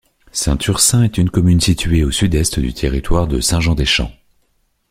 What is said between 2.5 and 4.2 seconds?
du territoire de Saint-Jean-des-Champs.